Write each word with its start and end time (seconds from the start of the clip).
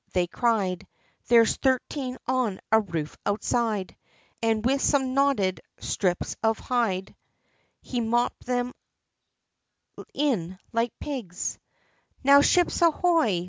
they 0.13 0.25
cried, 0.25 0.87
"There's 1.27 1.57
thirteen 1.57 2.17
on 2.25 2.59
a 2.71 2.81
roof 2.81 3.15
outside;" 3.23 3.95
An' 4.41 4.63
with 4.63 4.81
some 4.81 5.13
knotted 5.13 5.61
sthrips 5.79 6.35
of 6.41 6.57
hide, 6.57 7.15
he 7.83 8.01
mopped 8.01 8.47
them 8.47 8.73
in 10.15 10.57
like 10.73 10.91
pigs, 10.99 11.59
"Now 12.23 12.41
ships 12.41 12.81
ahoy!" 12.81 13.39